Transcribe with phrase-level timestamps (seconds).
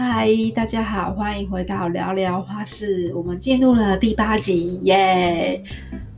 [0.00, 3.12] 嗨，大家好，欢迎回到聊聊花市。
[3.16, 5.60] 我们进入了第八集耶。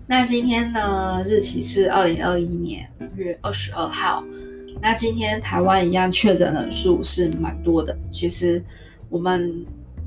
[0.06, 4.22] 那今天呢，日期是二零二一年五月二十二号。
[4.82, 7.98] 那今天台湾一样确诊人数是蛮多的。
[8.10, 8.62] 其实
[9.08, 9.64] 我们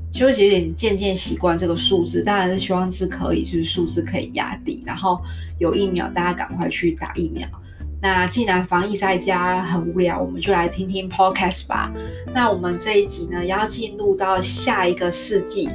[0.08, 5.20] 就有点渐渐习惯这个数字，当然是希望是可以，就是数字可以压低，然后
[5.58, 7.44] 有疫苗，大家赶快去打疫苗。
[8.04, 11.90] 那既然防疫在家很无聊，我们就来听听 podcast 吧。
[12.34, 15.70] 那我们这一集呢，要进入到下一个世纪，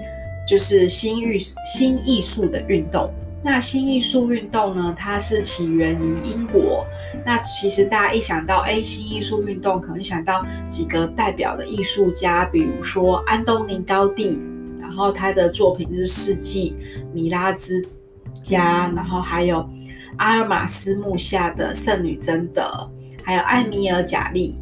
[0.48, 3.12] 就是新艺新艺术的运动。
[3.44, 6.86] 那新艺术运动呢，它是起源于英国。
[7.26, 14.40] 那其实大家一想到哎，新艺术运动，可能想到几个代表的艺术家，比如说安东尼高地，
[14.80, 16.76] 然后他的作品是世纪、
[17.12, 17.84] 米拉兹
[18.44, 19.68] 加，然后还有。
[20.18, 22.64] 阿尔马斯木下的圣女贞德，
[23.24, 24.56] 还有艾米尔贾利。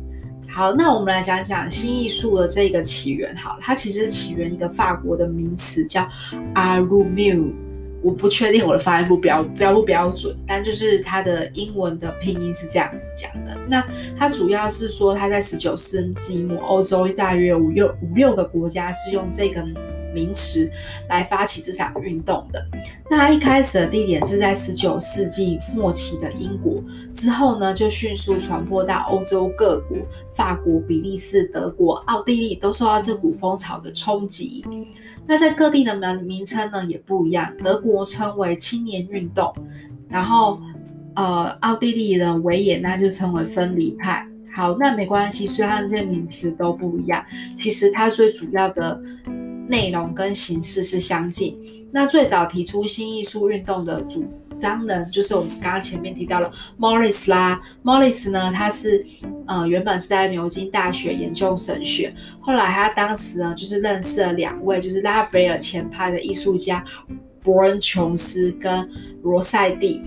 [0.50, 3.36] 好，那我们来讲讲新艺术的这个起源。
[3.36, 6.08] 好了，它其实起源一个法国的名词叫
[6.54, 7.54] a r u m u
[8.02, 13.58] 我不确定我的发音不标标不标准，但就是它的英文的拼音是这样子讲的。
[13.68, 13.84] 那
[14.18, 19.64] 它主要是说，它在十九世纪末，欧洲大约五六五六个国家是用这个。
[20.14, 20.70] 名词
[21.10, 22.66] 来发起这场运动的。
[23.10, 29.98] 那一开始的地点是在十九世纪末期的英国，之后呢就迅速传播到欧洲各国，
[30.30, 34.66] 法国、比利时、德国、奥地利都受到这股风潮的冲击。
[35.26, 39.54] 那在各地的名名称呢也不一样，德国称为青年运动，
[40.10, 40.60] 然后
[41.16, 44.28] 呃奥地利的维也纳就称为分离派。
[44.54, 47.24] 好，那没关系，虽然这些名词都不一样，
[47.56, 49.00] 其实它最主要的。
[49.68, 51.58] 内容跟形式是相近。
[51.92, 54.26] 那最早提出新艺术运动的主
[54.58, 57.62] 张人，就是我们刚刚前面提到了 Morris 啦。
[57.84, 59.06] Morris 呢，他是
[59.46, 66.84] 呃原本是在牛津大学研究神学，后来他当时呢就是认识了两位就是拉斐尔前派的艺术家
[67.42, 68.90] 伯恩琼斯跟
[69.24, 70.02] 罗塞蒂。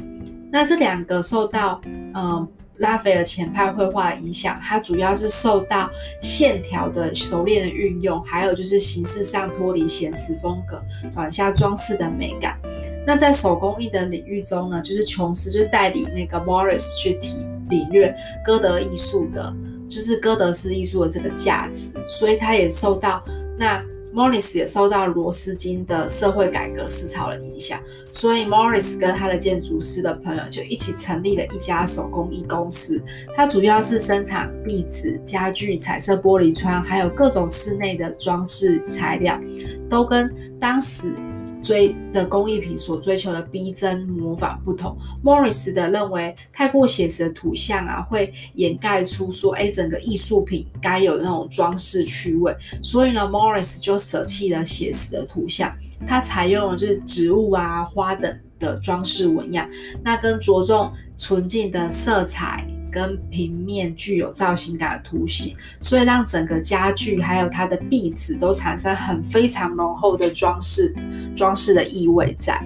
[0.53, 1.81] 那这两个受到
[2.15, 2.49] 呃。
[2.81, 5.89] 拉斐尔前派绘画的影响，它主要是受到
[6.21, 12.59] 线条的熟练的运用，还有就是形式上脱离写实风格，转向装饰的美感。
[13.07, 18.15] 那在手工艺的领域中呢，就是琼斯就带领那个 Morris 去体领略
[18.45, 19.55] 歌德艺术的，
[19.89, 23.25] 就是歌德式艺术的这个价值，所以他也受到
[23.59, 23.83] 那。
[24.13, 33.01] Morris 也受到罗斯金的社会改革思潮的影响，所以 Morris 跟他的建筑师的朋友就一起成立了一家手工艺公司。
[33.37, 39.41] 它主要是生产壁纸、家具、彩色玻璃窗，还有各种室内的装饰材料，
[39.89, 40.29] 都跟
[40.59, 41.13] 当时。
[41.63, 52.55] 追的工艺品所追求的逼真模仿不同，Morris 的认为太过写实的图像啊，会掩盖出说，哎，整个艺术品该有那种装饰趣味。
[52.83, 55.75] 所以呢，Morris 就舍弃了写实的图像，
[56.07, 59.69] 他采用了就是植物啊、花等的装饰纹样，
[60.03, 62.67] 那跟着重纯净的色彩。
[62.91, 70.95] 跟平面具有造型感的图形，所以让整个家具还有它的壁纸都产生很非常浓厚的装饰
[71.37, 72.61] 装饰的意味在。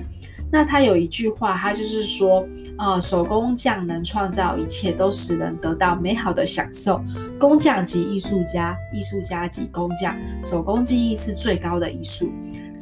[0.50, 2.46] 那他有一句话，他就是说，
[2.78, 7.02] 呃，手工匠能创造一切，都使人得到美好的享受。
[7.40, 12.32] 工匠及艺术家，艺术家及工匠，手工技艺是最高的艺术。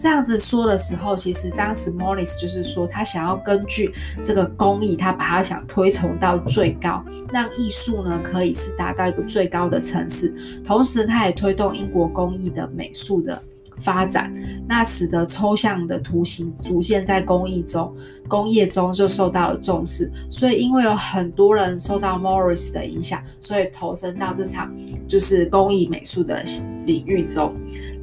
[0.02, 10.34] 这样子说的时候，其实当时 Morris 就是说，他想要根据这个工艺，他把它想推崇到最高，让艺术呢可以是达到一个最高的层次。
[10.66, 13.40] 同时，他也推动英国工艺的美术的
[13.76, 14.34] 发展，
[14.66, 17.94] 那使得抽象的图形逐渐在工艺中、
[18.26, 20.10] 工业中就受到了重视。
[20.28, 24.74] 所以，因为有很多人受到 Morris 的影响，所以投身到这场
[25.06, 26.42] 就是工艺美术的
[26.86, 27.54] 领域中。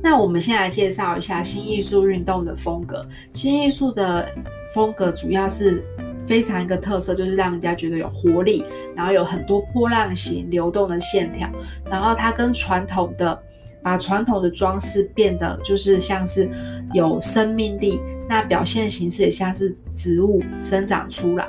[0.02, 3.06] 那我们先来介绍一下新艺术运动的风格。
[3.34, 4.28] 新艺术的
[4.74, 5.84] 风格主要是
[6.26, 8.64] 非常一个特色，就是让人家觉得有活力，
[8.96, 11.50] 然后有很多波浪形流动的线条，
[11.86, 13.38] 然后它跟传统的
[13.82, 16.50] 把传统的装饰变得就是像是
[16.94, 21.46] 有生命力，那表现形式也像是植物生长出来。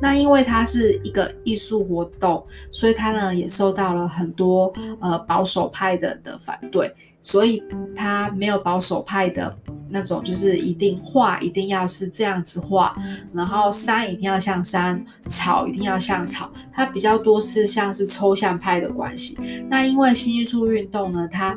[0.00, 6.90] 那因为它是一个艺术活动，所以它呢也受到了很多呃保守派的的反对。
[7.22, 7.62] 所以
[7.94, 9.54] 他没有保守派的
[9.88, 12.94] 那种，就是一定画一定要是这样子画，
[13.32, 16.50] 然后山一定要像山，草一定要像草。
[16.72, 19.38] 它比较多是像是抽象派的关系。
[19.68, 21.56] 那因为新艺术运动呢，它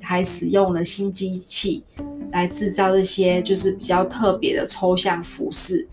[0.00, 1.84] 还使用了新机器
[2.32, 5.88] 来制造这些就是比较特别的抽象服饰。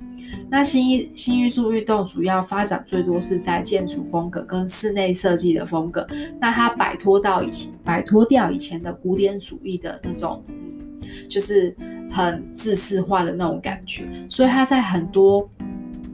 [0.49, 6.05] 那新艺新艺术运动主要发展最多是在建筑风格跟室内设计的风格。
[6.39, 10.43] 那它摆脱到以前，摆脱掉以前的古典主义的那种，
[11.27, 11.75] 就是
[12.11, 14.03] 很自式化的那种感觉。
[14.29, 15.49] 所以它在很多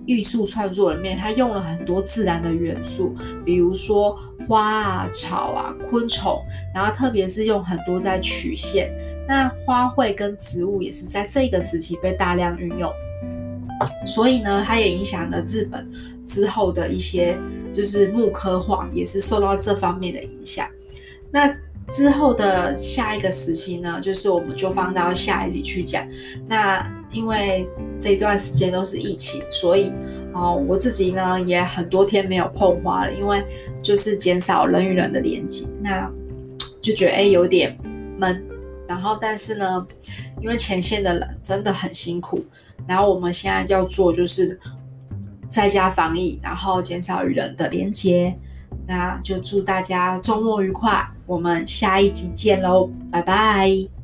[0.06, 3.14] 艺术创作里面，它用了很多自然的元素，
[3.46, 6.42] 比如说花啊、草啊、昆虫，
[6.74, 8.92] 然后特别是用很多在曲线。
[9.28, 12.92] 那花卉跟植物也是在这个时期被大量运用，
[14.06, 15.88] 所以呢，它也影响了日本
[16.28, 17.38] 之后的一些
[17.72, 20.68] 就是木刻画，也是受到这方面的影响。
[21.32, 21.56] 那
[21.90, 26.08] 之后的下一个时期呢，就是我们就放到下一集去讲。
[26.48, 27.68] 那因为
[28.00, 29.92] 这一段时间都是疫情，所以
[30.34, 33.44] 哦，我自己呢也很多天没有碰花了，因为
[33.82, 36.10] 就是减少人与人的连接，那
[36.82, 37.78] 就觉得哎有点
[38.18, 38.42] 闷。
[38.88, 39.88] 然后，但是呢，
[40.42, 42.44] 因为前线的人真的很辛苦，
[42.88, 44.60] 然后我们现在要做就是
[45.50, 48.36] 在家防疫，然后减少与人的连接。
[48.88, 54.01] 那就祝大家周末愉快，我们下一集见喽，拜拜。